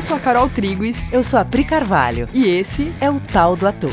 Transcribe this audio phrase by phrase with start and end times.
[0.00, 1.12] Eu sou a Carol Triguis.
[1.12, 2.26] Eu sou a Pri Carvalho.
[2.32, 3.92] E esse é o Tal do Ator.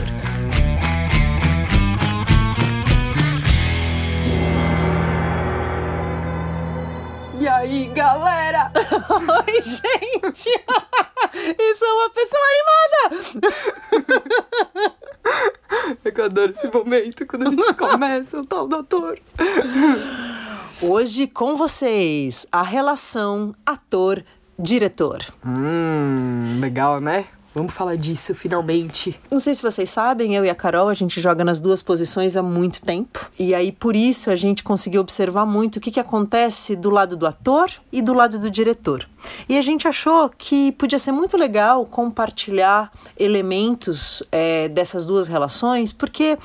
[7.37, 8.71] E aí, galera?
[9.19, 10.47] Oi, gente!
[11.59, 14.17] Isso é uma pessoa animada!
[16.05, 19.19] É eu adoro esse momento quando a gente começa o tal do ator.
[20.81, 23.53] Hoje com vocês, a relação
[24.57, 25.25] ator-diretor.
[25.45, 27.25] Hum, legal, né?
[27.53, 29.19] Vamos falar disso finalmente.
[29.31, 32.37] Não sei se vocês sabem, eu e a Carol, a gente joga nas duas posições
[32.37, 33.31] há muito tempo.
[33.39, 37.17] E aí, por isso, a gente conseguiu observar muito o que, que acontece do lado
[37.17, 39.09] do ator e do lado do diretor.
[39.49, 45.91] E a gente achou que podia ser muito legal compartilhar elementos é, dessas duas relações,
[45.91, 46.37] porque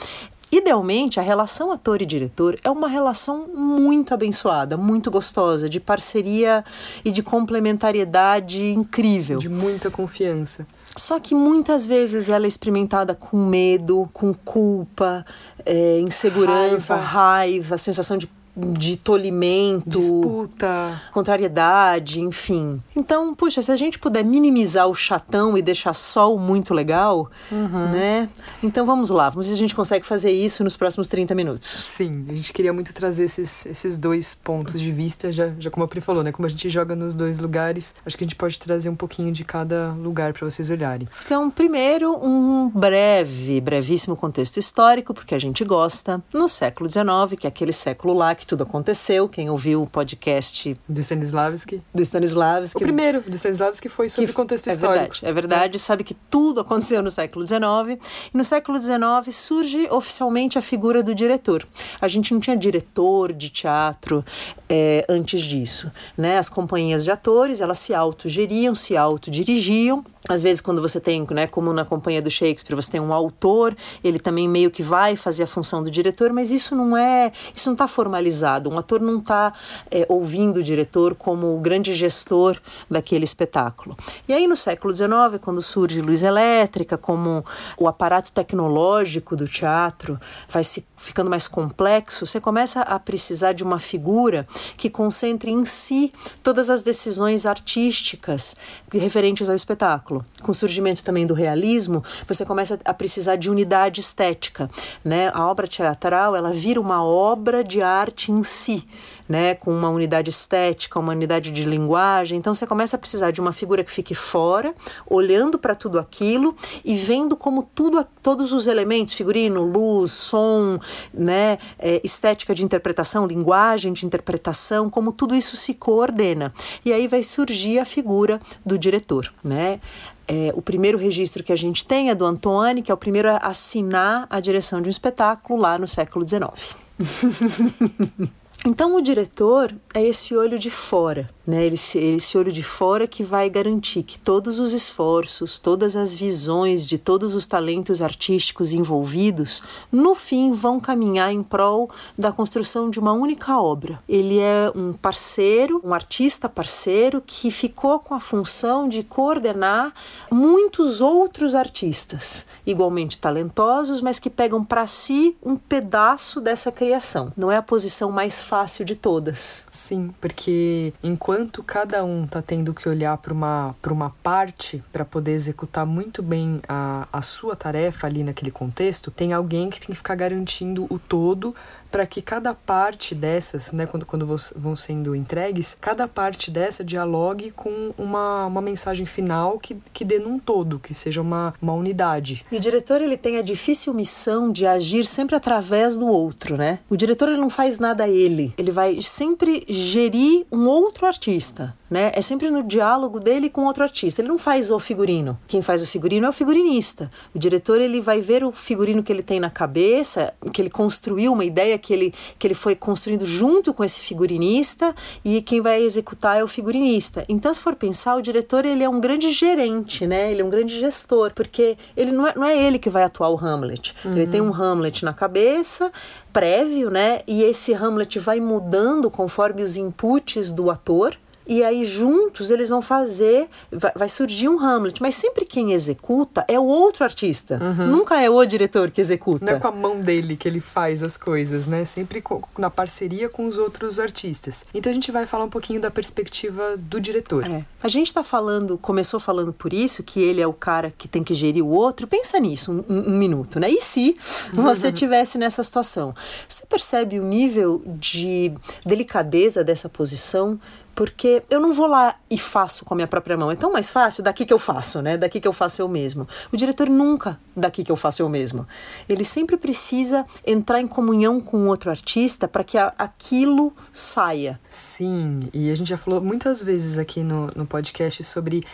[0.53, 6.63] Idealmente, a relação ator e diretor é uma relação muito abençoada, muito gostosa, de parceria
[7.03, 9.39] e de complementariedade incrível.
[9.39, 10.67] De muita confiança.
[10.95, 15.25] Só que muitas vezes ela é experimentada com medo, com culpa,
[15.65, 17.07] é, insegurança, raiva.
[17.07, 22.83] raiva, sensação de de tolimento, disputa, contrariedade, enfim.
[22.95, 27.31] Então, puxa, se a gente puder minimizar o chatão e deixar só o muito legal,
[27.51, 27.91] uhum.
[27.91, 28.29] né?
[28.63, 31.67] Então vamos lá, vamos ver se a gente consegue fazer isso nos próximos 30 minutos.
[31.69, 35.85] Sim, a gente queria muito trazer esses, esses dois pontos de vista, já, já como
[35.85, 36.31] a Pri falou, né?
[36.31, 39.33] Como a gente joga nos dois lugares, acho que a gente pode trazer um pouquinho
[39.33, 41.09] de cada lugar para vocês olharem.
[41.25, 46.23] Então, primeiro, um breve, brevíssimo contexto histórico, porque a gente gosta.
[46.35, 49.29] No século XIX, que é aquele século lá que que tudo aconteceu.
[49.29, 54.33] Quem ouviu o podcast do Stanislavski, do Stanislavski, o primeiro do Stanislavski foi sobre que,
[54.33, 55.15] contexto é histórico.
[55.15, 58.03] Verdade, é verdade, sabe que tudo aconteceu no século XIX.
[58.35, 61.67] E no século XIX surge oficialmente a figura do diretor.
[62.01, 64.25] A gente não tinha diretor de teatro
[64.69, 66.37] é, antes disso, né?
[66.37, 71.47] As companhias de atores elas se autogeriam, se autodirigiam às vezes quando você tem, né,
[71.47, 75.43] como na companhia do Shakespeare, você tem um autor, ele também meio que vai fazer
[75.43, 78.71] a função do diretor, mas isso não é, isso não está formalizado.
[78.71, 79.53] Um ator não está
[79.91, 83.97] é, ouvindo o diretor como o grande gestor daquele espetáculo.
[84.29, 85.11] E aí no século XIX,
[85.41, 87.45] quando surge luz elétrica, como
[87.77, 93.65] o aparato tecnológico do teatro vai se ficando mais complexo, você começa a precisar de
[93.65, 96.13] uma figura que concentre em si
[96.45, 98.55] todas as decisões artísticas
[98.93, 100.12] referentes ao espetáculo
[100.43, 104.71] Com o surgimento também do realismo, você começa a precisar de unidade estética,
[105.05, 105.31] né?
[105.35, 108.87] A obra teatral, ela vira uma obra de arte em si
[109.29, 112.39] né, com uma unidade estética, uma unidade de linguagem.
[112.39, 114.75] Então você começa a precisar de uma figura que fique fora,
[115.07, 120.79] olhando para tudo aquilo e vendo como tudo, todos os elementos, figurino, luz, som,
[121.13, 126.53] né, é, estética de interpretação, linguagem de interpretação, como tudo isso se coordena.
[126.85, 129.81] E aí vai surgir a figura do diretor, né?
[130.27, 133.29] É, o primeiro registro que a gente tem é do Antônio, que é o primeiro
[133.29, 136.77] a assinar a direção de um espetáculo lá no século XIX.
[138.65, 141.67] Então, o diretor é esse olho de fora, né?
[141.67, 146.87] Esse, esse olho de fora que vai garantir que todos os esforços, todas as visões
[146.87, 152.99] de todos os talentos artísticos envolvidos, no fim vão caminhar em prol da construção de
[152.99, 153.99] uma única obra.
[154.09, 159.93] Ele é um parceiro, um artista parceiro que ficou com a função de coordenar
[160.31, 167.33] muitos outros artistas, igualmente talentosos, mas que pegam para si um pedaço dessa criação.
[167.37, 169.67] Não é a posição mais fácil de todas.
[169.71, 171.32] Sim, porque enquanto
[171.63, 176.61] cada um tá tendo que olhar para uma, uma parte para poder executar muito bem
[176.69, 180.99] a, a sua tarefa ali naquele contexto, tem alguém que tem que ficar garantindo o
[180.99, 181.55] todo
[181.91, 184.27] para que cada parte dessas, né, quando, quando
[184.57, 190.19] vão sendo entregues, cada parte dessa dialogue com uma, uma mensagem final que, que dê
[190.19, 192.47] num todo, que seja uma, uma unidade.
[192.51, 196.79] E o diretor ele tem a difícil missão de agir sempre através do outro, né?
[196.89, 201.75] O diretor ele não faz nada ele, ele vai sempre gerir um outro artista artista
[201.93, 202.11] né?
[202.15, 204.23] É sempre no diálogo dele com outro artista.
[204.23, 205.39] Ele não faz o figurino.
[205.47, 207.11] Quem faz o figurino é o figurinista.
[207.35, 211.35] O diretor ele vai ver o figurino que ele tem na cabeça, que ele construiu
[211.35, 215.83] uma ideia que ele que ele foi construindo junto com esse figurinista e quem vai
[215.83, 217.27] executar é o figurinista.
[217.29, 220.31] Então, se for pensar, o diretor ele é um grande gerente, né?
[220.31, 223.29] Ele é um grande gestor, porque ele não é, não é ele que vai atuar
[223.29, 223.95] o Hamlet.
[224.03, 224.13] Uhum.
[224.13, 225.93] Ele tem um Hamlet na cabeça,
[226.33, 227.21] prévio, né?
[227.27, 232.81] E esse Hamlet vai mudando conforme os inputs do ator e aí juntos eles vão
[232.81, 237.87] fazer, vai, vai, surgir um Hamlet, mas sempre quem executa é o outro artista, uhum.
[237.89, 239.45] nunca é o diretor que executa.
[239.45, 241.85] Não é com a mão dele que ele faz as coisas, né?
[241.85, 242.23] Sempre
[242.59, 244.65] na parceria com os outros artistas.
[244.75, 247.45] Então a gente vai falar um pouquinho da perspectiva do diretor.
[247.45, 247.65] É.
[247.83, 251.25] A gente está falando, começou falando por isso, que ele é o cara que tem
[251.25, 252.07] que gerir o outro.
[252.07, 253.69] Pensa nisso um, um, um minuto, né?
[253.69, 254.17] E se
[254.53, 256.15] você tivesse nessa situação?
[256.49, 258.53] Você percebe o nível de
[258.85, 260.61] delicadeza dessa posição?
[260.95, 263.51] Porque eu não vou lá e faço com a minha própria mão.
[263.51, 265.17] É tão mais fácil daqui que eu faço, né?
[265.17, 266.29] Daqui que eu faço eu mesmo.
[266.53, 268.67] O diretor nunca daqui que eu faço eu mesmo.
[269.09, 274.61] Ele sempre precisa entrar em comunhão com outro artista para que a, aquilo saia.
[274.69, 278.65] Sim, e a gente já falou muitas vezes aqui no, no podcast sobre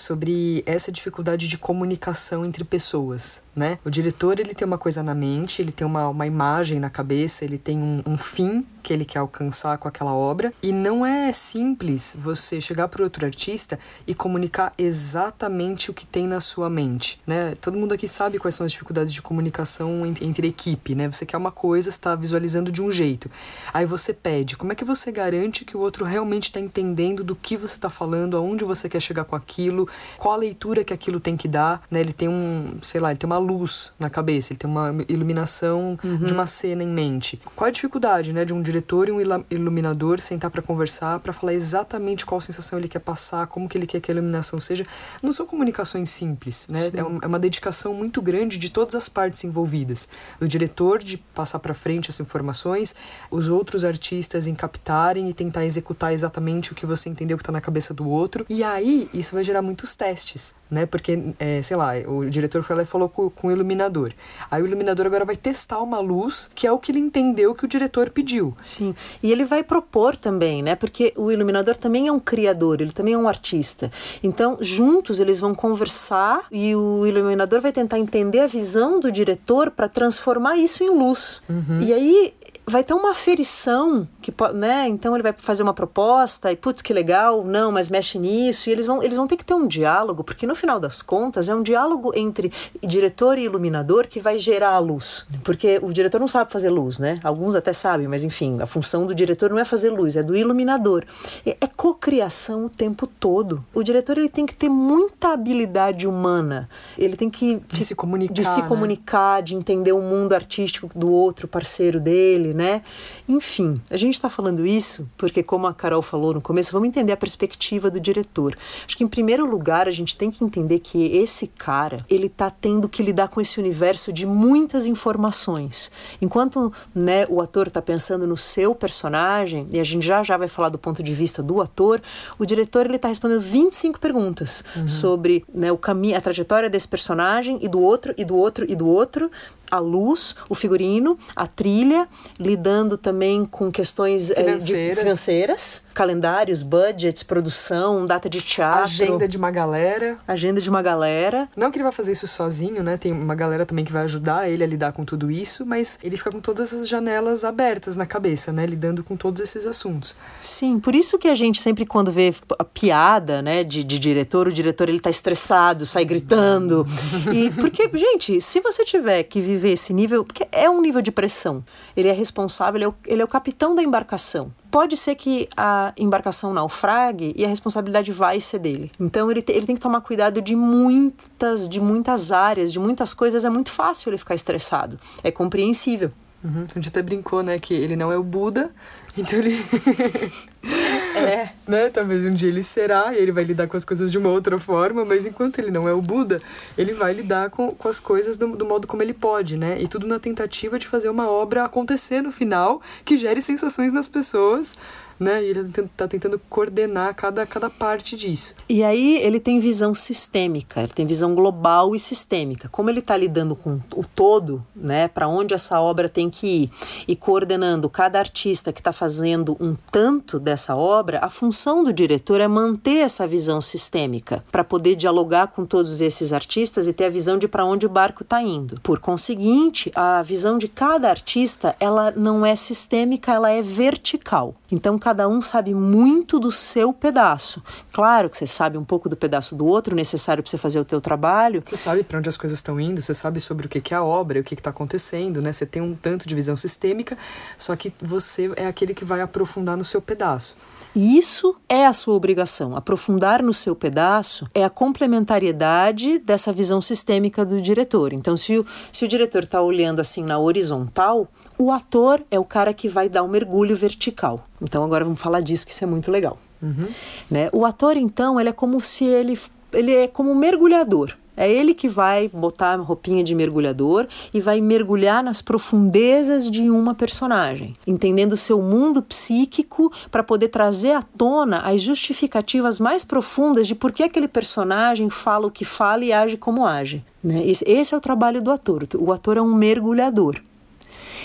[0.00, 3.78] sobre essa dificuldade de comunicação entre pessoas, né?
[3.84, 7.44] O diretor, ele tem uma coisa na mente, ele tem uma, uma imagem na cabeça,
[7.44, 11.32] ele tem um, um fim que ele quer alcançar com aquela obra, e não é
[11.32, 17.20] simples você chegar para outro artista e comunicar exatamente o que tem na sua mente,
[17.26, 17.54] né?
[17.60, 21.10] Todo mundo aqui sabe quais são as dificuldades de comunicação entre, entre equipe, né?
[21.10, 23.30] Você quer uma coisa, está visualizando de um jeito,
[23.72, 27.36] aí você pede, como é que você garante que o outro realmente está entendendo do
[27.36, 29.88] que você está falando, aonde você quer chegar com aquilo?
[30.18, 32.00] Qual a leitura que aquilo tem que dar, né?
[32.00, 35.98] Ele tem um, sei lá, ele tem uma luz na cabeça, ele tem uma iluminação
[36.02, 36.18] uhum.
[36.18, 37.40] de uma cena em mente.
[37.56, 39.20] Qual a dificuldade, né, de um diretor e um
[39.50, 43.86] iluminador sentar para conversar, para falar exatamente qual sensação ele quer passar, como que ele
[43.86, 44.86] quer que a iluminação seja?
[45.22, 46.90] Não são comunicações simples, né?
[46.94, 50.08] É, um, é, uma dedicação muito grande de todas as partes envolvidas.
[50.40, 52.94] O diretor de passar para frente as informações,
[53.30, 57.52] os outros artistas em captarem e tentar executar exatamente o que você entendeu que está
[57.52, 58.44] na cabeça do outro.
[58.48, 60.84] E aí, isso vai gerar muitos testes, né?
[60.84, 64.12] Porque, é, sei lá, o diretor foi lá e falou com, com o iluminador.
[64.50, 67.64] Aí o iluminador agora vai testar uma luz que é o que ele entendeu que
[67.64, 68.54] o diretor pediu.
[68.60, 70.74] Sim, e ele vai propor também, né?
[70.74, 73.92] Porque o iluminador também é um criador, ele também é um artista.
[74.22, 79.70] Então, juntos eles vão conversar e o iluminador vai tentar entender a visão do diretor
[79.70, 81.42] para transformar isso em luz.
[81.48, 81.80] Uhum.
[81.80, 82.34] E aí
[82.66, 86.92] vai ter uma aferição que né então ele vai fazer uma proposta e putz que
[86.92, 88.68] legal não mas mexe nisso.
[88.68, 91.48] E eles vão eles vão ter que ter um diálogo porque no final das contas
[91.48, 92.52] é um diálogo entre
[92.82, 95.26] diretor e iluminador que vai gerar a luz.
[95.42, 97.20] Porque o diretor não sabe fazer luz né?
[97.24, 100.36] Alguns até sabem mas enfim a função do diretor não é fazer luz é do
[100.36, 101.04] iluminador.
[101.44, 103.64] É, cocriação o tempo todo.
[103.72, 106.68] O diretor ele tem que ter muita habilidade humana.
[106.98, 108.68] Ele tem que de se comunicar de se né?
[108.68, 112.82] comunicar de entender o mundo artístico do outro parceiro dele né?
[113.28, 117.12] Enfim, a gente está falando isso porque, como a Carol falou no começo, vamos entender
[117.12, 118.56] a perspectiva do diretor.
[118.86, 122.50] Acho que, em primeiro lugar, a gente tem que entender que esse cara, ele está
[122.50, 125.90] tendo que lidar com esse universo de muitas informações.
[126.20, 130.48] Enquanto né, o ator está pensando no seu personagem, e a gente já já vai
[130.48, 132.00] falar do ponto de vista do ator,
[132.38, 134.88] o diretor ele está respondendo 25 perguntas uhum.
[134.88, 138.74] sobre né, o caminho, a trajetória desse personagem e do outro, e do outro, e
[138.74, 139.30] do outro,
[139.70, 142.08] a luz, o figurino, a trilha,
[142.38, 148.84] lidando também com questões financeiras, é, de, financeiras calendários, budgets, produção, data de teatro.
[148.84, 150.16] Agenda de uma galera.
[150.26, 151.46] Agenda de uma galera.
[151.54, 152.96] Não que ele vai fazer isso sozinho, né?
[152.96, 156.16] Tem uma galera também que vai ajudar ele a lidar com tudo isso, mas ele
[156.16, 158.64] fica com todas essas janelas abertas na cabeça, né?
[158.64, 160.16] Lidando com todos esses assuntos.
[160.40, 164.48] Sim, por isso que a gente sempre quando vê a piada, né, de, de diretor,
[164.48, 166.86] o diretor ele tá estressado, sai gritando.
[167.30, 171.12] e porque, gente, se você tiver que viver esse nível, porque é um nível de
[171.12, 171.64] pressão.
[171.96, 175.48] Ele é responsável, ele é o, ele é o capitão da embarcação pode ser que
[175.56, 178.90] a embarcação naufrague e a responsabilidade vai ser dele.
[179.00, 183.12] Então ele, te, ele tem que tomar cuidado de muitas, de muitas áreas, de muitas
[183.12, 183.44] coisas.
[183.44, 184.98] É muito fácil ele ficar estressado.
[185.24, 186.12] É compreensível.
[186.42, 186.66] Uhum.
[186.70, 188.70] A gente até brincou, né, que ele não é o Buda,
[189.16, 189.62] então ele.
[191.20, 191.52] é.
[191.66, 191.88] Né?
[191.88, 194.58] Talvez um dia ele será e ele vai lidar com as coisas de uma outra
[194.58, 196.40] forma, mas enquanto ele não é o Buda,
[196.76, 199.80] ele vai lidar com, com as coisas do, do modo como ele pode, né?
[199.80, 204.08] E tudo na tentativa de fazer uma obra acontecer no final que gere sensações nas
[204.08, 204.76] pessoas
[205.20, 205.44] né?
[205.44, 208.54] E ele está tentando coordenar cada, cada parte disso.
[208.66, 212.68] E aí ele tem visão sistêmica, ele tem visão global e sistêmica.
[212.70, 215.06] Como ele está lidando com o todo, né?
[215.08, 216.70] Para onde essa obra tem que ir
[217.06, 222.40] e coordenando cada artista que está fazendo um tanto dessa obra, a função do diretor
[222.40, 227.10] é manter essa visão sistêmica para poder dialogar com todos esses artistas e ter a
[227.10, 228.80] visão de para onde o barco está indo.
[228.80, 234.54] Por conseguinte, a visão de cada artista ela não é sistêmica, ela é vertical.
[234.70, 237.62] Então, cada um sabe muito do seu pedaço.
[237.92, 240.84] Claro que você sabe um pouco do pedaço do outro, necessário para você fazer o
[240.84, 241.62] teu trabalho.
[241.64, 244.02] Você sabe para onde as coisas estão indo, você sabe sobre o que é a
[244.02, 245.52] obra e o que está acontecendo, né?
[245.52, 247.16] Você tem um tanto de visão sistêmica,
[247.58, 250.56] só que você é aquele que vai aprofundar no seu pedaço.
[250.94, 252.76] E isso é a sua obrigação.
[252.76, 258.12] Aprofundar no seu pedaço é a complementariedade dessa visão sistêmica do diretor.
[258.12, 261.28] Então, se o, se o diretor está olhando assim na horizontal,
[261.60, 264.42] o ator é o cara que vai dar o um mergulho vertical.
[264.62, 266.38] Então, agora vamos falar disso, que isso é muito legal.
[266.62, 266.88] Uhum.
[267.30, 267.50] Né?
[267.52, 269.38] O ator, então, ele é como se ele,
[269.70, 271.14] ele é como um mergulhador.
[271.36, 276.68] É ele que vai botar a roupinha de mergulhador e vai mergulhar nas profundezas de
[276.70, 283.04] uma personagem, entendendo o seu mundo psíquico para poder trazer à tona as justificativas mais
[283.04, 287.02] profundas de por que aquele personagem fala o que fala e age como age.
[287.22, 287.42] Né?
[287.46, 288.86] Esse é o trabalho do ator.
[288.98, 290.42] O ator é um mergulhador.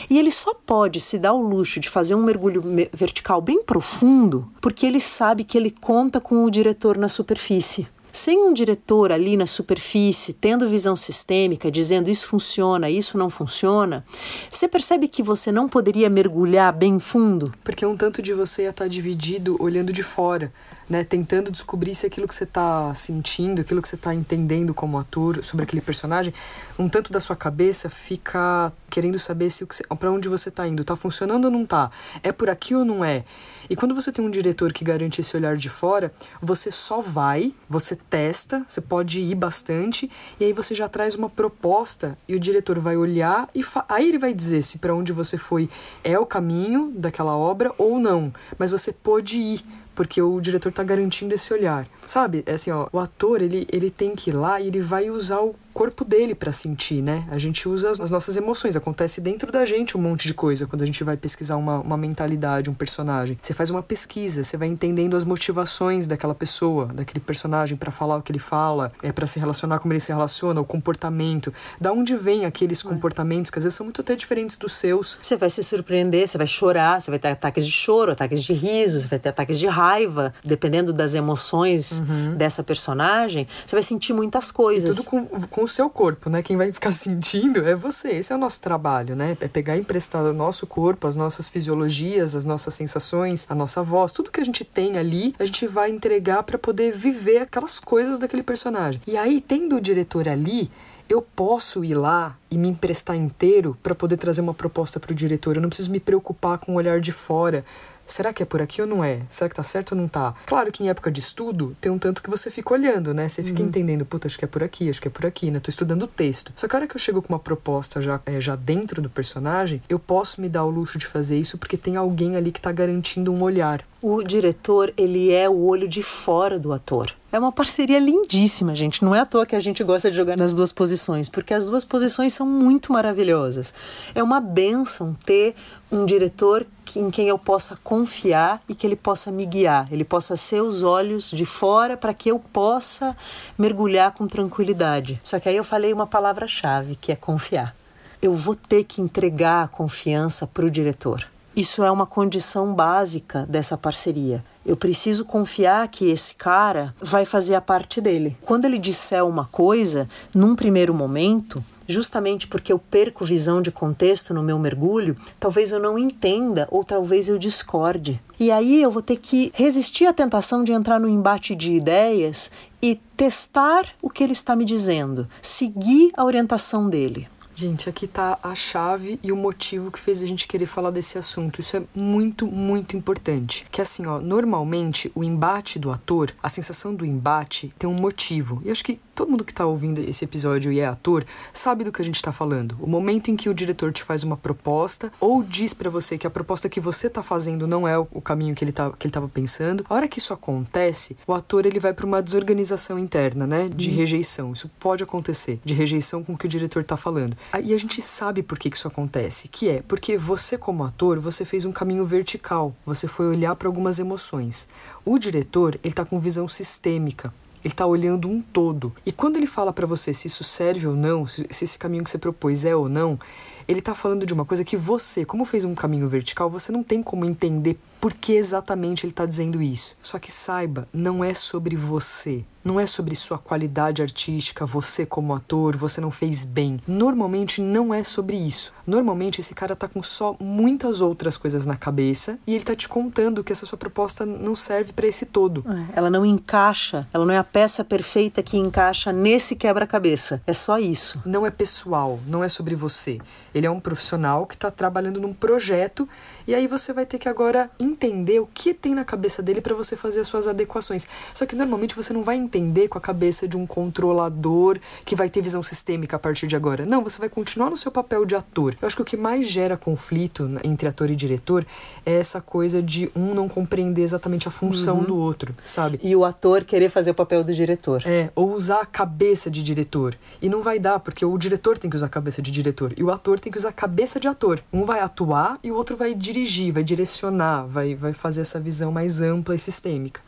[0.09, 4.47] E ele só pode se dar o luxo de fazer um mergulho vertical bem profundo
[4.61, 7.87] porque ele sabe que ele conta com o diretor na superfície.
[8.15, 14.05] Sem um diretor ali na superfície, tendo visão sistêmica, dizendo isso funciona, isso não funciona,
[14.49, 17.53] você percebe que você não poderia mergulhar bem fundo?
[17.61, 20.49] Porque um tanto de você ia estar dividido olhando de fora,
[20.89, 21.03] né?
[21.03, 25.43] Tentando descobrir se aquilo que você está sentindo, aquilo que você está entendendo como ator
[25.43, 26.33] sobre aquele personagem,
[26.79, 29.65] um tanto da sua cabeça fica querendo saber se
[29.99, 31.91] para onde você está indo, está funcionando ou não está,
[32.23, 33.25] é por aqui ou não é.
[33.69, 37.53] E quando você tem um diretor que garante esse olhar de fora, você só vai,
[37.67, 40.09] você testa, você pode ir bastante,
[40.39, 44.17] e aí você já traz uma proposta e o diretor vai olhar e aí ele
[44.17, 45.69] vai dizer se para onde você foi
[46.03, 48.33] é o caminho daquela obra ou não.
[48.57, 51.87] Mas você pode ir porque o diretor está garantindo esse olhar.
[52.05, 52.43] Sabe?
[52.45, 55.39] É assim, ó, o ator, ele, ele tem que ir lá e ele vai usar
[55.39, 57.27] o corpo dele para sentir, né?
[57.29, 60.83] A gente usa as nossas emoções, acontece dentro da gente um monte de coisa quando
[60.83, 63.37] a gente vai pesquisar uma, uma mentalidade, um personagem.
[63.41, 68.15] Você faz uma pesquisa, você vai entendendo as motivações daquela pessoa, daquele personagem para falar
[68.15, 71.53] o que ele fala, é para se relacionar como ele se relaciona, o comportamento.
[71.79, 75.19] Da onde vem aqueles comportamentos que às vezes são muito até diferentes dos seus.
[75.21, 78.53] Você vai se surpreender, você vai chorar, você vai ter ataques de choro, ataques de
[78.53, 82.37] riso, você vai ter ataques de raiva, dependendo das emoções uhum.
[82.37, 84.97] dessa personagem, você vai sentir muitas coisas.
[84.97, 86.41] E tudo com, com o seu corpo, né?
[86.41, 88.09] Quem vai ficar sentindo é você.
[88.09, 89.37] Esse é o nosso trabalho, né?
[89.41, 93.83] É pegar e emprestar o nosso corpo, as nossas fisiologias, as nossas sensações, a nossa
[93.83, 97.79] voz, tudo que a gente tem ali, a gente vai entregar para poder viver aquelas
[97.79, 99.01] coisas daquele personagem.
[99.05, 100.71] E aí, tendo o diretor ali,
[101.07, 105.15] eu posso ir lá e me emprestar inteiro para poder trazer uma proposta para o
[105.15, 105.55] diretor.
[105.55, 107.63] Eu não preciso me preocupar com o olhar de fora
[108.05, 109.21] será que é por aqui ou não é?
[109.29, 110.35] Será que tá certo ou não tá?
[110.45, 113.27] Claro que em época de estudo, tem um tanto que você fica olhando, né?
[113.27, 113.67] Você fica uhum.
[113.67, 115.59] entendendo, puta, acho que é por aqui, acho que é por aqui, né?
[115.59, 116.51] Tô estudando o texto.
[116.55, 119.09] Só que a hora que eu chego com uma proposta já, é, já dentro do
[119.09, 122.61] personagem, eu posso me dar o luxo de fazer isso porque tem alguém ali que
[122.61, 123.85] tá garantindo um olhar.
[124.01, 127.13] O diretor, ele é o olho de fora do ator.
[127.31, 129.03] É uma parceria lindíssima, gente.
[129.03, 131.65] Não é à toa que a gente gosta de jogar nas duas posições, porque as
[131.65, 133.73] duas posições são muito maravilhosas.
[134.13, 135.55] É uma benção ter
[135.91, 140.35] um diretor em quem eu possa confiar e que ele possa me guiar, ele possa
[140.35, 143.15] ser os olhos de fora para que eu possa
[143.57, 145.19] mergulhar com tranquilidade.
[145.23, 147.75] Só que aí eu falei uma palavra-chave, que é confiar.
[148.21, 151.27] Eu vou ter que entregar a confiança para o diretor.
[151.55, 154.43] Isso é uma condição básica dessa parceria.
[154.65, 158.35] Eu preciso confiar que esse cara vai fazer a parte dele.
[158.41, 164.33] Quando ele disser uma coisa, num primeiro momento, justamente porque eu perco visão de contexto
[164.33, 168.19] no meu mergulho, talvez eu não entenda ou talvez eu discorde.
[168.37, 172.51] E aí eu vou ter que resistir à tentação de entrar no embate de ideias
[172.81, 177.29] e testar o que ele está me dizendo, seguir a orientação dele.
[177.57, 181.17] Gente, aqui tá a chave e o motivo que fez a gente querer falar desse
[181.17, 181.61] assunto.
[181.61, 183.65] Isso é muito, muito importante.
[183.71, 188.61] Que assim, ó, normalmente o embate do ator, a sensação do embate tem um motivo.
[188.65, 191.91] E acho que todo mundo que está ouvindo esse episódio e é ator sabe do
[191.91, 192.77] que a gente está falando.
[192.81, 196.27] O momento em que o diretor te faz uma proposta ou diz para você que
[196.27, 199.09] a proposta que você está fazendo não é o caminho que ele tá, que ele
[199.09, 199.85] estava pensando.
[199.89, 203.89] A hora que isso acontece, o ator ele vai para uma desorganização interna, né, de
[203.89, 203.95] uhum.
[203.95, 204.53] rejeição.
[204.53, 207.37] Isso pode acontecer, de rejeição com o que o diretor está falando.
[207.63, 211.19] E a gente sabe por que, que isso acontece, que é porque você como ator,
[211.19, 212.75] você fez um caminho vertical.
[212.85, 214.67] Você foi olhar para algumas emoções.
[215.05, 217.33] O diretor, ele tá com visão sistêmica.
[217.65, 218.93] Ele está olhando um todo.
[219.03, 222.03] E quando ele fala para você se isso serve ou não, se, se esse caminho
[222.03, 223.19] que você propôs é ou não,
[223.67, 226.83] ele tá falando de uma coisa que você, como fez um caminho vertical, você não
[226.83, 229.97] tem como entender por que exatamente ele está dizendo isso.
[229.99, 232.45] Só que saiba, não é sobre você.
[232.65, 236.81] Não é sobre sua qualidade artística, você como ator, você não fez bem.
[236.87, 238.73] Normalmente não é sobre isso.
[238.87, 242.89] Normalmente esse cara tá com só muitas outras coisas na cabeça e ele tá te
[242.89, 245.63] contando que essa sua proposta não serve para esse todo.
[245.67, 250.41] É, ela não encaixa, ela não é a peça perfeita que encaixa nesse quebra-cabeça.
[250.47, 251.21] É só isso.
[251.23, 253.19] Não é pessoal, não é sobre você.
[253.53, 256.09] Ele é um profissional que está trabalhando num projeto
[256.47, 259.75] e aí você vai ter que agora entender o que tem na cabeça dele para
[259.75, 261.07] você fazer as suas adequações.
[261.31, 262.54] Só que normalmente você não vai entender
[262.89, 266.85] com a cabeça de um controlador que vai ter visão sistêmica a partir de agora.
[266.85, 268.77] Não, você vai continuar no seu papel de ator.
[268.81, 271.65] Eu acho que o que mais gera conflito entre ator e diretor
[272.05, 275.03] é essa coisa de um não compreender exatamente a função uhum.
[275.03, 275.99] do outro, sabe?
[276.01, 278.01] E o ator querer fazer o papel do diretor.
[278.05, 280.17] É, ou usar a cabeça de diretor.
[280.41, 283.03] E não vai dar, porque o diretor tem que usar a cabeça de diretor e
[283.03, 284.63] o ator tem que usar a cabeça de ator.
[284.71, 288.91] Um vai atuar e o outro vai dirigir, vai direcionar, vai, vai fazer essa visão
[288.91, 290.21] mais ampla e sistêmica.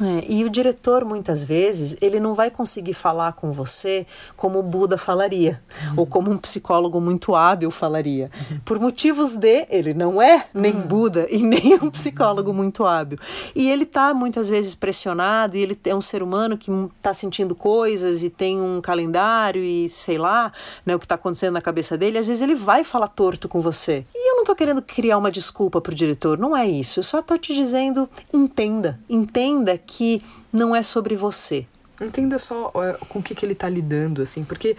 [0.00, 4.62] É, e o diretor, muitas vezes, ele não vai conseguir falar com você como o
[4.62, 5.94] Buda falaria, uhum.
[5.98, 8.30] ou como um psicólogo muito hábil falaria.
[8.50, 8.60] Uhum.
[8.64, 10.82] Por motivos de, ele não é nem uhum.
[10.82, 13.18] Buda e nem um psicólogo muito hábil.
[13.54, 17.54] E ele está, muitas vezes, pressionado, e ele é um ser humano que está sentindo
[17.54, 20.52] coisas e tem um calendário e sei lá,
[20.84, 22.18] né, o que está acontecendo na cabeça dele.
[22.18, 24.04] Às vezes ele vai falar torto com você.
[24.14, 27.00] E eu estou querendo criar uma desculpa para o diretor, não é isso.
[27.00, 30.22] Eu só estou te dizendo, entenda, entenda que
[30.52, 31.66] não é sobre você.
[32.00, 34.76] Entenda só é, com o que, que ele está lidando, assim, porque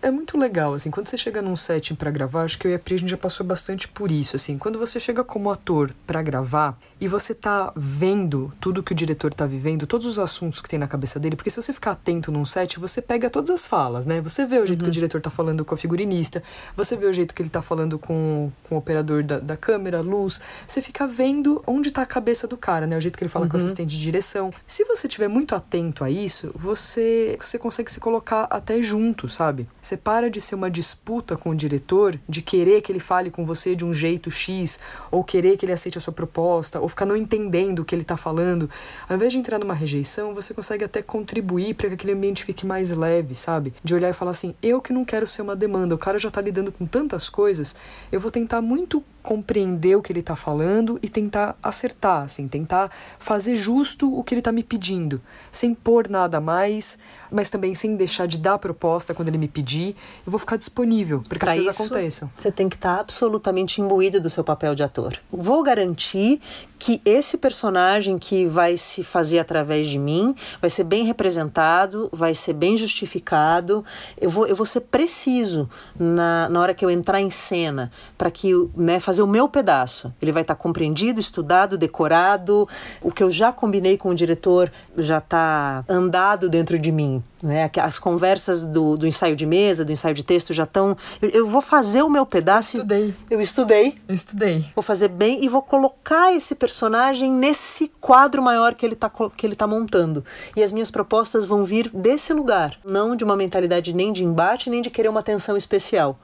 [0.00, 2.74] é muito legal, assim, quando você chega num setting para gravar, acho que eu e
[2.74, 5.92] a Pri a gente já passou bastante por isso, assim, quando você chega como ator
[6.06, 10.60] para gravar e você tá vendo tudo que o diretor tá vivendo, todos os assuntos
[10.60, 13.50] que tem na cabeça dele, porque se você ficar atento num set, você pega todas
[13.50, 14.20] as falas, né?
[14.20, 14.84] Você vê o jeito uhum.
[14.84, 14.90] que o uhum.
[14.90, 16.42] diretor tá falando com a figurinista,
[16.76, 20.00] você vê o jeito que ele tá falando com, com o operador da, da câmera,
[20.00, 22.96] luz, você fica vendo onde tá a cabeça do cara, né?
[22.96, 23.50] O jeito que ele fala uhum.
[23.50, 23.66] com o uhum.
[23.66, 24.52] assistente de direção.
[24.66, 29.68] Se você estiver muito atento a isso, você, você consegue se colocar até junto, sabe?
[29.88, 33.46] Você para de ser uma disputa com o diretor, de querer que ele fale com
[33.46, 34.78] você de um jeito X,
[35.10, 38.02] ou querer que ele aceite a sua proposta, ou ficar não entendendo o que ele
[38.02, 38.68] está falando.
[39.08, 42.66] Ao invés de entrar numa rejeição, você consegue até contribuir para que aquele ambiente fique
[42.66, 43.72] mais leve, sabe?
[43.82, 46.28] De olhar e falar assim: eu que não quero ser uma demanda, o cara já
[46.28, 47.74] está lidando com tantas coisas,
[48.12, 52.90] eu vou tentar muito compreender o que ele está falando e tentar acertar, assim, tentar
[53.18, 55.20] fazer justo o que ele está me pedindo,
[55.52, 56.98] sem pôr nada mais,
[57.30, 59.77] mas também sem deixar de dar proposta quando ele me pedir.
[59.86, 62.30] Eu vou ficar disponível para que pra as coisas aconteçam.
[62.36, 65.18] Você tem que estar tá absolutamente imbuído do seu papel de ator.
[65.30, 66.40] Vou garantir
[66.78, 72.34] que esse personagem que vai se fazer através de mim vai ser bem representado, vai
[72.34, 73.84] ser bem justificado.
[74.20, 78.30] Eu vou, eu vou ser preciso na, na hora que eu entrar em cena para
[78.30, 80.12] que né, fazer o meu pedaço.
[80.22, 82.68] Ele vai estar tá compreendido, estudado, decorado.
[83.02, 87.22] O que eu já combinei com o diretor já está andado dentro de mim.
[87.42, 87.70] Né?
[87.80, 90.96] As conversas do, do ensaio de mesa, do ensaio de texto já estão.
[91.20, 92.76] Eu, eu, vou fazer o meu pedaço.
[92.76, 93.14] Estudei.
[93.30, 93.94] Eu estudei.
[94.08, 94.66] Eu estudei.
[94.74, 99.46] Vou fazer bem e vou colocar esse personagem nesse quadro maior que ele está que
[99.46, 100.24] ele tá montando.
[100.56, 104.70] E as minhas propostas vão vir desse lugar, não de uma mentalidade nem de embate,
[104.70, 106.18] nem de querer uma atenção especial.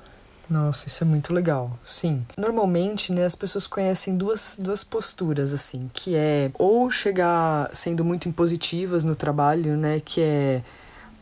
[0.48, 1.78] Nossa, isso é muito legal.
[1.82, 2.24] Sim.
[2.36, 8.28] Normalmente, né, as pessoas conhecem duas, duas posturas, assim, que é ou chegar sendo muito
[8.28, 10.62] impositivas no trabalho, né, que é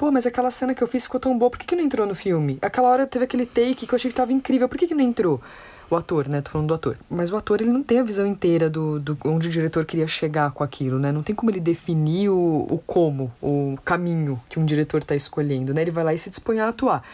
[0.03, 2.05] Pô, mas aquela cena que eu fiz ficou tão boa, por que, que não entrou
[2.05, 2.59] no filme?
[2.61, 5.05] Aquela hora teve aquele take que eu achei que tava incrível, por que, que não
[5.05, 5.41] entrou?
[5.89, 6.41] O ator, né?
[6.41, 6.99] Tô falando do ator.
[7.09, 10.09] Mas o ator, ele não tem a visão inteira do, do onde o diretor queria
[10.09, 11.13] chegar com aquilo, né?
[11.13, 15.73] Não tem como ele definir o, o como, o caminho que um diretor tá escolhendo,
[15.73, 15.83] né?
[15.83, 17.05] Ele vai lá e se dispõe a atuar.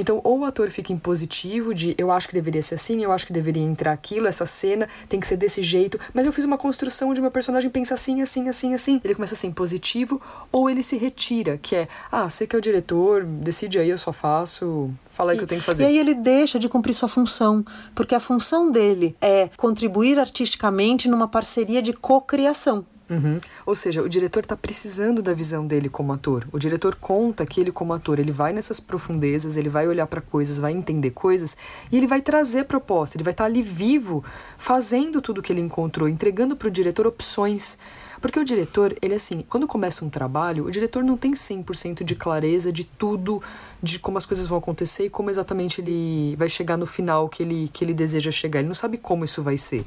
[0.00, 3.26] Então, ou o ator fica impositivo de eu acho que deveria ser assim, eu acho
[3.26, 6.56] que deveria entrar aquilo, essa cena tem que ser desse jeito, mas eu fiz uma
[6.56, 8.98] construção de meu personagem pensa assim, assim, assim, assim.
[9.04, 10.18] Ele começa a ser impositivo,
[10.50, 13.98] ou ele se retira, que é, ah, você que é o diretor, decide aí, eu
[13.98, 15.84] só faço, fala aí que eu tenho que fazer.
[15.84, 17.62] E aí ele deixa de cumprir sua função,
[17.94, 22.86] porque a função dele é contribuir artisticamente numa parceria de cocriação.
[23.10, 23.40] Uhum.
[23.66, 26.46] Ou seja, o diretor está precisando da visão dele como ator.
[26.52, 30.20] O diretor conta que ele, como ator, ele vai nessas profundezas, ele vai olhar para
[30.20, 31.56] coisas, vai entender coisas
[31.90, 33.16] e ele vai trazer proposta.
[33.16, 34.24] Ele vai estar tá ali vivo,
[34.56, 37.76] fazendo tudo que ele encontrou, entregando para o diretor opções.
[38.20, 42.14] Porque o diretor, ele assim, quando começa um trabalho, o diretor não tem 100% de
[42.14, 43.42] clareza de tudo,
[43.82, 47.42] de como as coisas vão acontecer e como exatamente ele vai chegar no final que
[47.42, 48.60] ele, que ele deseja chegar.
[48.60, 49.84] Ele não sabe como isso vai ser.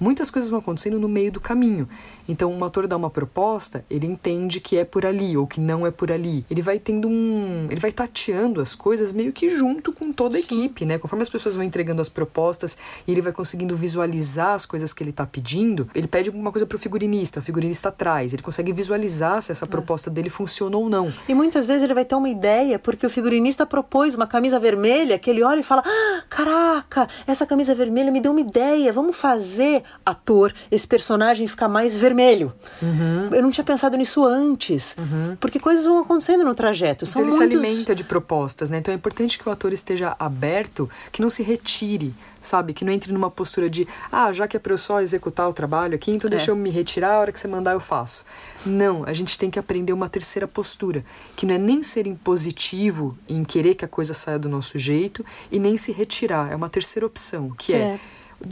[0.00, 1.88] Muitas coisas vão acontecendo no meio do caminho.
[2.28, 5.86] Então, um ator dá uma proposta, ele entende que é por ali ou que não
[5.86, 6.44] é por ali.
[6.50, 7.66] Ele vai tendo um.
[7.70, 10.64] Ele vai tateando as coisas meio que junto com toda a Sim.
[10.64, 10.96] equipe, né?
[10.96, 15.02] Conforme as pessoas vão entregando as propostas e ele vai conseguindo visualizar as coisas que
[15.02, 19.42] ele está pedindo, ele pede uma coisa pro figurinista, o figurinista traz, ele consegue visualizar
[19.42, 19.68] se essa é.
[19.68, 21.12] proposta dele funciona ou não.
[21.28, 25.18] E muitas vezes ele vai ter uma ideia porque o figurinista propôs uma camisa vermelha
[25.18, 29.16] que ele olha e fala: ah, caraca, essa camisa vermelha me deu uma ideia, vamos
[29.16, 32.52] fazer, ator, esse personagem ficar mais vermelho.
[32.82, 33.34] Uhum.
[33.34, 35.36] Eu não tinha pensado nisso antes, uhum.
[35.38, 37.06] porque coisas vão acontecendo no trajeto.
[37.06, 37.60] São então ele muitos...
[37.60, 38.78] se alimenta de propostas, né?
[38.78, 42.72] Então é importante que o ator esteja aberto, que não se retire sabe?
[42.72, 45.52] Que não entre numa postura de, ah, já que é para eu só executar o
[45.52, 46.30] trabalho aqui, então é.
[46.30, 48.24] deixa eu me retirar, a hora que você mandar eu faço.
[48.64, 51.04] Não, a gente tem que aprender uma terceira postura,
[51.36, 55.24] que não é nem ser impositivo em querer que a coisa saia do nosso jeito
[55.50, 56.50] e nem se retirar.
[56.50, 58.00] É uma terceira opção, que, que é, é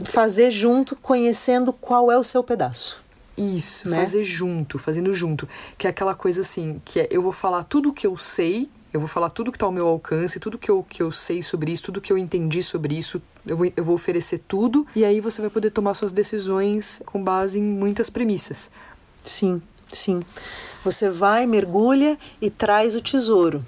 [0.05, 3.01] fazer junto, conhecendo qual é o seu pedaço.
[3.37, 3.99] Isso, né?
[3.99, 5.47] fazer junto, fazendo junto.
[5.77, 8.69] Que é aquela coisa assim, que é eu vou falar tudo o que eu sei
[8.91, 11.43] eu vou falar tudo que está ao meu alcance, tudo que eu, que eu sei
[11.43, 13.21] sobre isso, tudo que eu entendi sobre isso.
[13.45, 14.85] Eu vou, eu vou oferecer tudo.
[14.95, 18.71] E aí você vai poder tomar suas decisões com base em muitas premissas.
[19.23, 20.21] Sim, sim.
[20.83, 23.63] Você vai, mergulha e traz o tesouro.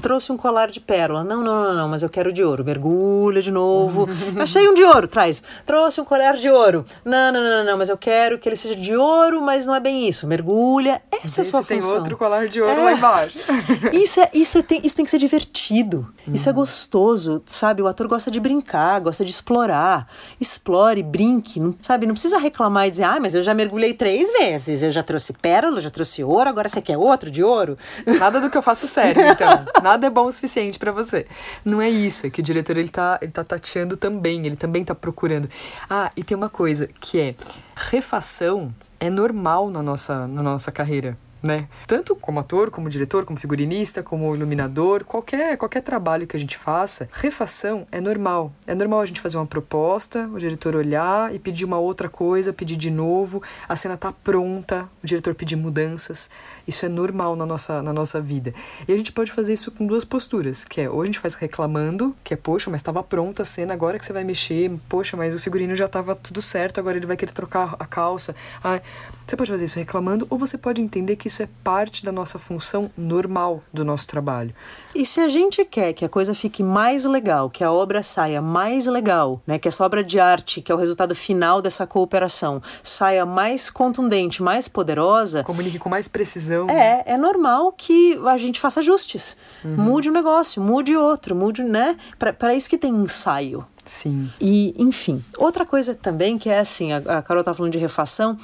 [0.00, 1.22] Trouxe um colar de pérola.
[1.22, 2.64] Não, não, não, não, mas eu quero de ouro.
[2.64, 4.08] Mergulha de novo.
[4.40, 5.42] Achei um de ouro, traz.
[5.64, 6.84] Trouxe um colar de ouro.
[7.04, 9.80] Não, não, não, não, mas eu quero que ele seja de ouro, mas não é
[9.80, 10.26] bem isso.
[10.26, 11.00] Mergulha.
[11.10, 11.90] Essa é a sua função.
[11.90, 12.84] tem outro colar de ouro é.
[12.84, 13.38] lá embaixo.
[13.94, 16.12] isso, é, isso, é, tem, isso tem que ser divertido.
[16.32, 16.58] Isso é uhum.
[16.58, 17.80] gostoso, sabe?
[17.80, 20.08] O ator gosta de brincar, gosta de explorar.
[20.40, 22.06] Explore, brinque, não, sabe?
[22.06, 24.82] Não precisa reclamar e dizer, ah, mas eu já mergulhei três vezes.
[24.82, 27.78] Eu já trouxe pérola, já trouxe ouro, agora você quer outro de ouro?
[28.18, 29.64] Nada do que eu faço sério, então.
[29.82, 31.26] Nada é bom o suficiente para você.
[31.64, 34.84] Não é isso, é que o diretor ele tá, ele tá tateando também, ele também
[34.84, 35.48] tá procurando.
[35.88, 37.34] Ah, e tem uma coisa que é
[37.74, 41.68] refação é normal na nossa, na nossa carreira né?
[41.86, 46.56] Tanto como ator, como diretor, como figurinista, como iluminador, qualquer, qualquer trabalho que a gente
[46.56, 48.52] faça, refação é normal.
[48.66, 52.52] É normal a gente fazer uma proposta, o diretor olhar e pedir uma outra coisa,
[52.52, 56.28] pedir de novo, a cena tá pronta, o diretor pedir mudanças.
[56.66, 58.52] Isso é normal na nossa, na nossa vida.
[58.86, 61.34] E a gente pode fazer isso com duas posturas, que é ou a gente faz
[61.34, 65.16] reclamando, que é, poxa, mas estava pronta a cena, agora que você vai mexer, poxa,
[65.16, 68.34] mas o figurino já estava tudo certo, agora ele vai querer trocar a calça.
[68.62, 68.80] Ah,
[69.26, 72.38] você pode fazer isso reclamando, ou você pode entender que isso é parte da nossa
[72.38, 74.54] função normal do nosso trabalho.
[74.94, 78.40] E se a gente quer que a coisa fique mais legal, que a obra saia
[78.40, 82.62] mais legal, né, que essa obra de arte, que é o resultado final dessa cooperação,
[82.82, 85.42] saia mais contundente, mais poderosa.
[85.44, 86.68] Comunique com mais precisão.
[86.70, 89.36] É, é normal que a gente faça ajustes.
[89.64, 89.76] Uhum.
[89.76, 91.96] Mude um negócio, mude outro, mude, né?
[92.18, 93.66] Para isso que tem ensaio.
[93.86, 94.28] Sim.
[94.40, 98.36] E, enfim, outra coisa também que é assim, a, a Carol estava falando de refação,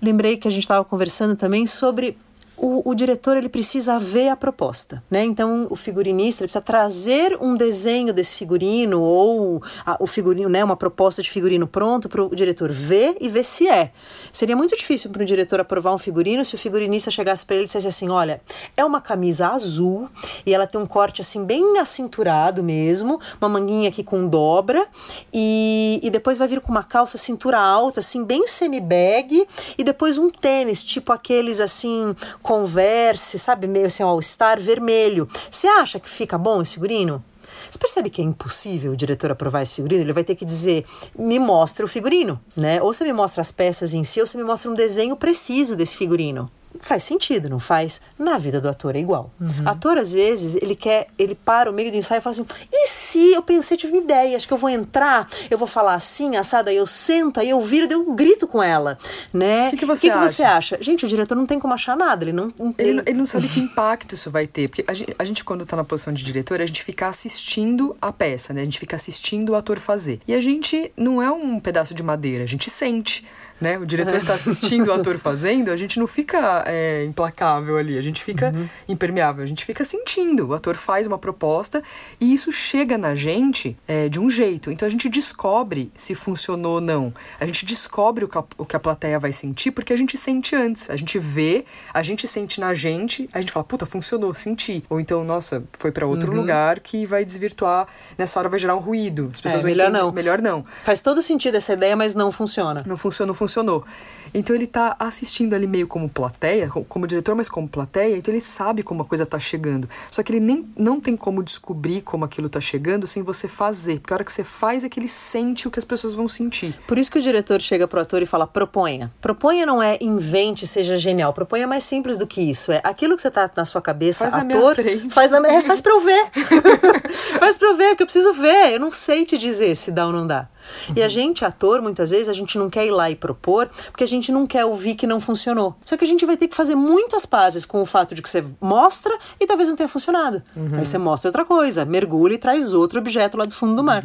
[0.00, 2.18] lembrei que a gente estava conversando também sobre
[2.60, 5.24] o, o, diretor ele precisa ver a proposta, né?
[5.24, 10.62] Então o figurinista precisa trazer um desenho desse figurino ou a, o figurino, né?
[10.62, 13.92] Uma proposta de figurino pronto para o diretor ver e ver se é.
[14.30, 17.64] Seria muito difícil para o diretor aprovar um figurino se o figurinista chegasse para ele
[17.64, 18.42] e dissesse assim, olha,
[18.76, 20.10] é uma camisa azul
[20.44, 24.86] e ela tem um corte assim bem acinturado mesmo, uma manguinha aqui com dobra
[25.32, 29.46] e, e depois vai vir com uma calça cintura alta, assim bem semi-bag
[29.78, 32.14] e depois um tênis tipo aqueles assim
[32.50, 35.28] Converse, sabe, meio assim, all-star vermelho.
[35.48, 37.24] Você acha que fica bom esse figurino?
[37.70, 40.02] Você percebe que é impossível o diretor aprovar esse figurino?
[40.02, 40.84] Ele vai ter que dizer:
[41.16, 42.82] me mostra o figurino, né?
[42.82, 45.76] Ou você me mostra as peças em si, ou você me mostra um desenho preciso
[45.76, 48.00] desse figurino faz sentido, não faz?
[48.18, 49.32] Na vida do ator é igual.
[49.40, 49.68] Uhum.
[49.68, 52.88] Ator, às vezes, ele quer, ele para o meio do ensaio e fala assim: e
[52.88, 56.36] se eu pensei, tive uma ideia, acho que eu vou entrar, eu vou falar assim,
[56.36, 58.98] assada, aí eu sento, aí eu viro, eu um grito com ela,
[59.32, 59.68] né?
[59.68, 60.78] O que, que, você, que, que você acha?
[60.80, 62.52] Gente, o diretor não tem como achar nada, ele não.
[62.78, 65.44] Ele, ele, ele não sabe que impacto isso vai ter, porque a gente, a gente,
[65.44, 68.62] quando tá na posição de diretor, a gente fica assistindo a peça, né?
[68.62, 70.20] A gente fica assistindo o ator fazer.
[70.26, 73.26] E a gente não é um pedaço de madeira, a gente sente
[73.60, 73.78] né?
[73.78, 78.02] O diretor está assistindo o ator fazendo, a gente não fica é, implacável ali, a
[78.02, 78.68] gente fica uhum.
[78.88, 80.48] impermeável, a gente fica sentindo.
[80.48, 81.82] O ator faz uma proposta
[82.20, 84.70] e isso chega na gente é, de um jeito.
[84.70, 87.12] Então a gente descobre se funcionou ou não.
[87.38, 90.16] A gente descobre o que, a, o que a plateia vai sentir porque a gente
[90.16, 90.88] sente antes.
[90.88, 94.84] A gente vê, a gente sente na gente, a gente fala, puta, funcionou, senti.
[94.88, 96.40] Ou então, nossa, foi para outro uhum.
[96.40, 99.28] lugar que vai desvirtuar, nessa hora vai gerar um ruído.
[99.32, 100.12] As pessoas é, melhor entender, não.
[100.12, 100.64] Melhor não.
[100.82, 102.82] Faz todo sentido essa ideia, mas não funciona.
[102.86, 103.84] Não funciona, não funciona funcionou.
[104.32, 108.40] Então ele tá assistindo ali meio como plateia, como diretor, mas como plateia, então ele
[108.40, 109.88] sabe como a coisa tá chegando.
[110.08, 113.98] Só que ele nem não tem como descobrir como aquilo tá chegando sem você fazer.
[113.98, 116.28] Porque a hora que você faz é que ele sente o que as pessoas vão
[116.28, 116.78] sentir.
[116.86, 119.12] Por isso que o diretor chega pro ator e fala: proponha.
[119.20, 121.32] Proponha não é invente, seja genial.
[121.32, 122.70] Proponha é mais simples do que isso.
[122.70, 124.46] É aquilo que você tá na sua cabeça, faz ator.
[124.46, 125.12] Na minha frente.
[125.14, 126.30] Faz, na, é, faz pra eu ver.
[127.40, 128.74] faz pra eu ver, porque eu preciso ver.
[128.74, 130.48] Eu não sei te dizer se dá ou não dá.
[130.88, 130.94] Uhum.
[130.96, 134.04] E a gente, ator, muitas vezes, a gente não quer ir lá e propor, porque
[134.04, 135.76] a gente não quer ouvir que não funcionou.
[135.84, 138.28] Só que a gente vai ter que fazer muitas pazes com o fato de que
[138.28, 140.42] você mostra e talvez não tenha funcionado.
[140.54, 140.76] Uhum.
[140.78, 144.02] Aí você mostra outra coisa, mergulha e traz outro objeto lá do fundo do mar.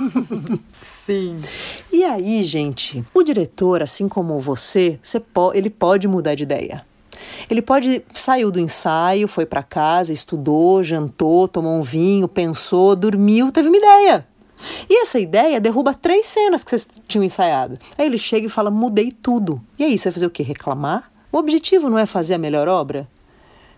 [0.78, 1.40] Sim.
[1.92, 6.84] E aí, gente, o diretor, assim como você, você po ele pode mudar de ideia.
[7.50, 13.50] Ele pode saiu do ensaio, foi para casa, estudou, jantou, tomou um vinho, pensou, dormiu,
[13.52, 14.26] teve uma ideia.
[14.88, 17.78] E essa ideia derruba três cenas que vocês tinham ensaiado.
[17.96, 19.60] Aí ele chega e fala: mudei tudo.
[19.78, 20.42] E aí, você vai fazer o quê?
[20.42, 21.10] Reclamar?
[21.30, 23.08] O objetivo não é fazer a melhor obra?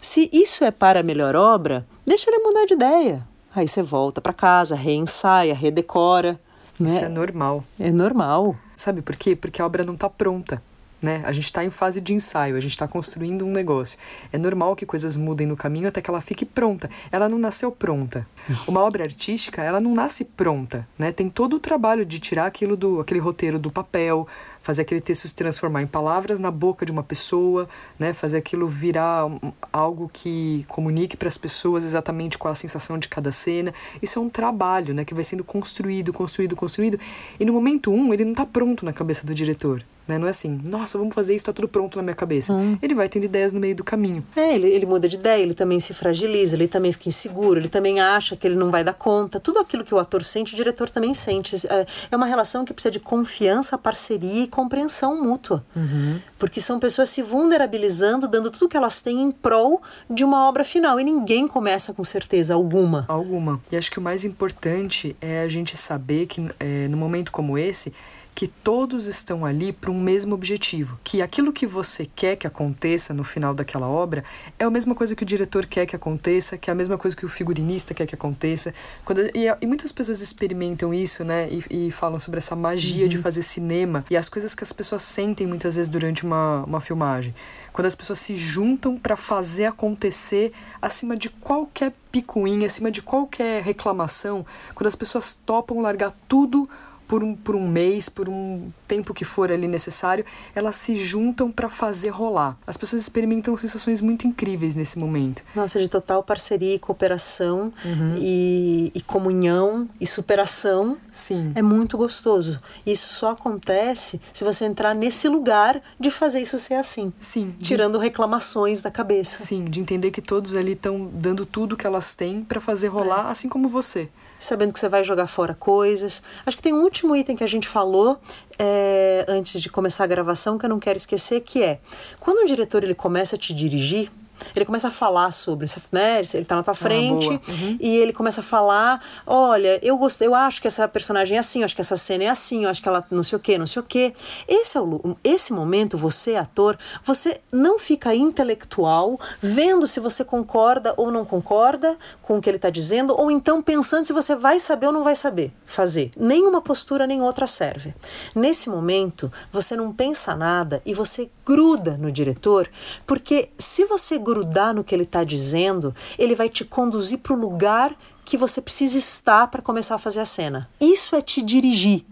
[0.01, 3.27] Se isso é para a melhor obra, deixa ele mudar de ideia.
[3.55, 6.41] Aí você volta para casa, reensaia, redecora.
[6.81, 7.07] Isso né?
[7.07, 7.65] é normal.
[7.79, 8.57] É normal.
[8.75, 9.37] Sabe por quê?
[9.37, 10.63] Porque a obra não está pronta
[11.03, 11.23] né?
[11.25, 13.99] A gente está em fase de ensaio, a gente está construindo um negócio.
[14.33, 16.91] É normal que coisas mudem no caminho até que ela fique pronta.
[17.11, 18.27] Ela não nasceu pronta.
[18.67, 21.13] Uma obra artística, ela não nasce pronta, né?
[21.13, 24.27] Tem todo o trabalho de tirar aquilo do aquele roteiro do papel,
[24.61, 28.13] fazer aquele texto se transformar em palavras na boca de uma pessoa, né?
[28.13, 29.27] Fazer aquilo virar
[29.73, 33.73] algo que comunique para as pessoas exatamente qual a sensação de cada cena.
[34.03, 35.05] Isso é um trabalho, né?
[35.05, 36.99] Que vai sendo construído, construído, construído.
[37.39, 39.83] E no momento um, ele não está pronto na cabeça do diretor.
[40.11, 40.19] Né?
[40.19, 42.53] Não é assim, nossa, vamos fazer isso, tá tudo pronto na minha cabeça.
[42.53, 42.77] Hum.
[42.83, 44.27] Ele vai tendo ideias no meio do caminho.
[44.35, 47.69] É, ele, ele muda de ideia, ele também se fragiliza, ele também fica inseguro, ele
[47.69, 49.39] também acha que ele não vai dar conta.
[49.39, 51.65] Tudo aquilo que o ator sente, o diretor também sente.
[51.69, 55.65] É, é uma relação que precisa de confiança, parceria e compreensão mútua.
[55.77, 56.19] Uhum.
[56.39, 60.65] Porque são pessoas se vulnerabilizando, dando tudo que elas têm em prol de uma obra
[60.65, 60.99] final.
[60.99, 63.05] E ninguém começa com certeza alguma.
[63.07, 63.61] Alguma.
[63.71, 67.57] E acho que o mais importante é a gente saber que é, no momento como
[67.57, 67.93] esse,
[68.41, 73.13] que todos estão ali para um mesmo objetivo, que aquilo que você quer que aconteça
[73.13, 74.25] no final daquela obra
[74.59, 77.15] é a mesma coisa que o diretor quer que aconteça, que é a mesma coisa
[77.15, 78.73] que o figurinista quer que aconteça.
[79.05, 83.11] Quando, e, e muitas pessoas experimentam isso, né, e, e falam sobre essa magia uhum.
[83.11, 86.81] de fazer cinema e as coisas que as pessoas sentem muitas vezes durante uma, uma
[86.81, 87.35] filmagem.
[87.75, 90.51] Quando as pessoas se juntam para fazer acontecer
[90.81, 96.67] acima de qualquer picuinha, acima de qualquer reclamação, quando as pessoas topam largar tudo
[97.11, 101.51] por um, por um mês, por um tempo que for ali necessário, elas se juntam
[101.51, 102.57] para fazer rolar.
[102.65, 105.43] As pessoas experimentam sensações muito incríveis nesse momento.
[105.53, 108.17] Nossa, de total parceria e cooperação uhum.
[108.17, 110.99] e, e, comunhão e superação.
[111.11, 111.51] Sim.
[111.57, 112.61] É muito gostoso.
[112.87, 117.13] Isso só acontece se você entrar nesse lugar de fazer isso ser assim.
[117.19, 117.57] Sim.
[117.59, 118.05] Tirando de...
[118.05, 119.45] reclamações da cabeça.
[119.45, 123.27] Sim, de entender que todos ali estão dando tudo que elas têm para fazer rolar,
[123.27, 123.31] é.
[123.33, 124.09] assim como você
[124.41, 126.23] sabendo que você vai jogar fora coisas.
[126.45, 128.19] Acho que tem um último item que a gente falou
[128.59, 131.79] é, antes de começar a gravação que eu não quero esquecer, que é
[132.19, 134.11] quando o diretor ele começa a te dirigir,
[134.55, 136.21] ele começa a falar sobre, né?
[136.35, 137.77] Ele tá na tua ah, frente ah, uhum.
[137.81, 141.61] e ele começa a falar: olha, eu gostei, eu acho que essa personagem é assim,
[141.61, 143.59] eu acho que essa cena é assim, eu acho que ela não sei o que,
[143.59, 144.15] não sei o que.
[144.49, 150.95] Esse é o esse momento, você, ator, você não fica intelectual, vendo se você concorda
[150.97, 154.59] ou não concorda com o que ele está dizendo, ou então pensando se você vai
[154.59, 156.13] saber ou não vai saber fazer.
[156.17, 157.95] Nenhuma postura nem outra serve.
[158.35, 162.71] Nesse momento, você não pensa nada e você gruda no diretor,
[163.07, 167.37] porque se você grudar no que ele está dizendo, ele vai te conduzir para o
[167.37, 170.71] lugar que você precisa estar para começar a fazer a cena.
[170.81, 172.05] Isso é te dirigir.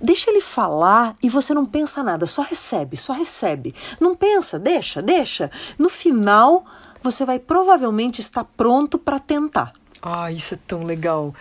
[0.00, 3.72] Deixa ele falar e você não pensa nada, só recebe, só recebe.
[4.00, 5.48] Não pensa, deixa, deixa.
[5.78, 6.64] No final,
[7.00, 9.72] você vai provavelmente estar pronto para tentar.
[10.02, 11.32] Ah, isso é tão legal.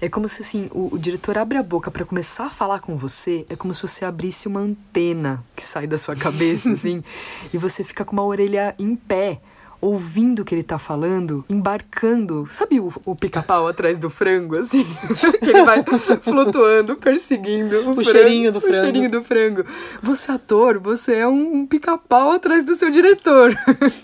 [0.00, 2.96] É como se assim, o, o diretor abre a boca para começar a falar com
[2.96, 7.04] você, é como se você abrisse uma antena que sai da sua cabeça, assim,
[7.54, 9.40] e você fica com uma orelha em pé
[9.80, 12.46] ouvindo o que ele tá falando, embarcando.
[12.50, 14.84] Sabe o, o pica-pau atrás do frango, assim?
[15.40, 15.82] que ele vai
[16.20, 18.76] flutuando, perseguindo o, o frango, cheirinho do frango.
[18.76, 19.64] O cheirinho do frango.
[20.02, 23.56] Você, ator, você é um, um pica-pau atrás do seu diretor.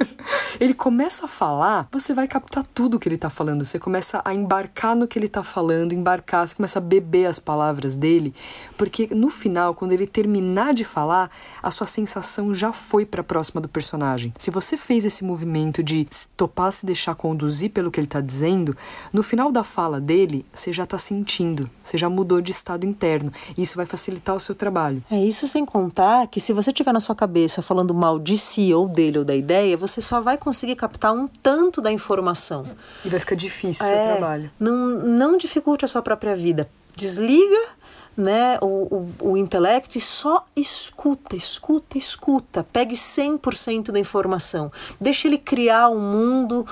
[0.58, 3.64] ele começa a falar, você vai captar tudo que ele tá falando.
[3.64, 7.38] Você começa a embarcar no que ele tá falando, embarcar, você começa a beber as
[7.38, 8.34] palavras dele,
[8.76, 11.30] porque no final, quando ele terminar de falar,
[11.62, 14.32] a sua sensação já foi para próxima do personagem.
[14.38, 18.20] Se você fez esse movimento movimento de topar se deixar conduzir pelo que ele está
[18.20, 18.76] dizendo,
[19.12, 23.32] no final da fala dele, você já está sentindo, você já mudou de estado interno.
[23.56, 25.02] E isso vai facilitar o seu trabalho.
[25.10, 28.72] É isso sem contar que se você tiver na sua cabeça falando mal de si
[28.72, 32.66] ou dele ou da ideia, você só vai conseguir captar um tanto da informação.
[33.04, 34.50] E vai ficar difícil o é, seu trabalho.
[34.58, 36.68] Não, não dificulte a sua própria vida.
[36.94, 37.76] Desliga
[38.16, 42.66] né, o, o, o, intelecto e só escuta, escuta, escuta.
[42.72, 44.72] Pegue 100% da informação.
[45.00, 46.66] Deixa ele criar um mundo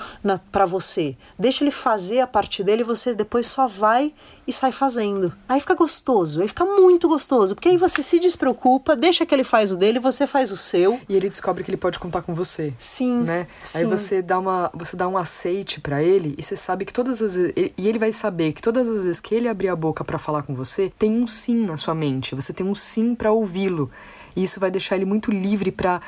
[0.51, 1.15] para você.
[1.37, 4.13] Deixa ele fazer a parte dele e você depois só vai
[4.47, 5.33] e sai fazendo.
[5.47, 9.43] Aí fica gostoso, aí fica muito gostoso, porque aí você se despreocupa, deixa que ele
[9.43, 10.99] faz o dele, você faz o seu.
[11.07, 12.73] E ele descobre que ele pode contar com você.
[12.77, 13.21] Sim.
[13.23, 13.47] Né?
[13.61, 13.79] Sim.
[13.79, 17.21] Aí você dá uma, você dá um aceite para ele e você sabe que todas
[17.21, 20.03] as vezes, e ele vai saber que todas as vezes que ele abrir a boca
[20.03, 23.31] para falar com você, tem um sim na sua mente, você tem um sim para
[23.31, 23.89] ouvi-lo.
[24.35, 26.01] E isso vai deixar ele muito livre para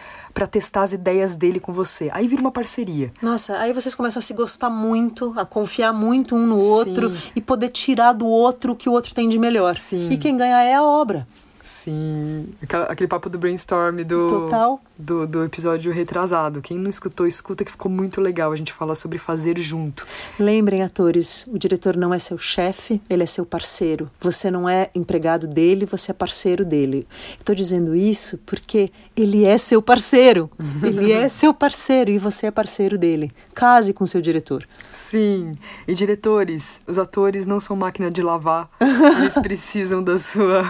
[0.49, 2.09] testar as ideias dele com você.
[2.13, 3.11] Aí vira uma parceria.
[3.21, 7.31] Nossa, aí vocês começam a se gostar muito, a confiar muito um no outro Sim.
[7.35, 9.73] e poder tirar do outro o que o outro tem de melhor.
[9.73, 10.09] Sim.
[10.09, 11.27] E quem ganha é a obra.
[11.61, 12.49] Sim.
[12.87, 14.79] Aquele papo do brainstorm do, Total.
[14.97, 16.61] Do, do episódio retrasado.
[16.61, 18.51] Quem não escutou, escuta que ficou muito legal.
[18.51, 20.05] A gente fala sobre fazer junto.
[20.39, 24.09] Lembrem, atores, o diretor não é seu chefe, ele é seu parceiro.
[24.19, 27.07] Você não é empregado dele, você é parceiro dele.
[27.37, 30.49] Estou dizendo isso porque ele é seu parceiro.
[30.83, 33.31] ele é seu parceiro e você é parceiro dele.
[33.53, 34.67] Case com seu diretor.
[34.91, 35.51] Sim.
[35.87, 38.69] E diretores, os atores não são máquina de lavar.
[39.19, 40.63] Eles precisam da sua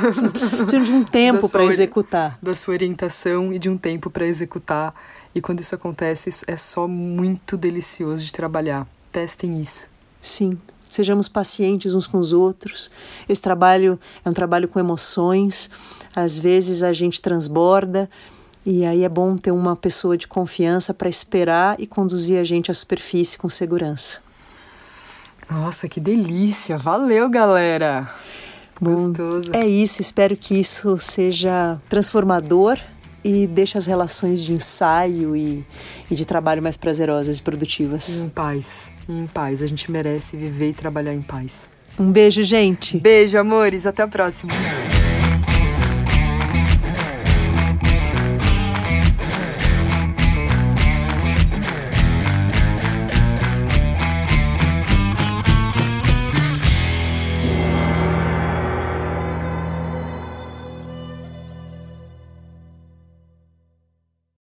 [0.67, 2.37] de um tempo para executar.
[2.41, 4.95] Da sua orientação e de um tempo para executar.
[5.35, 8.87] E quando isso acontece, é só muito delicioso de trabalhar.
[9.11, 9.87] Testem isso.
[10.19, 10.57] Sim,
[10.89, 12.89] sejamos pacientes uns com os outros.
[13.29, 15.69] Esse trabalho é um trabalho com emoções.
[16.15, 18.09] Às vezes a gente transborda
[18.65, 22.71] e aí é bom ter uma pessoa de confiança para esperar e conduzir a gente
[22.71, 24.19] à superfície com segurança.
[25.47, 26.75] Nossa, que delícia!
[26.75, 28.11] Valeu, galera!
[28.81, 29.51] Bom, Gostoso.
[29.55, 32.79] É isso, espero que isso seja transformador
[33.27, 35.65] e deixe as relações de ensaio e,
[36.09, 38.19] e, de trabalho mais prazerosas e produtivas.
[38.19, 39.61] Em paz, em paz.
[39.61, 41.69] A gente merece viver e trabalhar em paz.
[41.99, 42.97] Um beijo, gente.
[42.97, 43.85] Beijo, amores.
[43.85, 44.53] Até a próxima.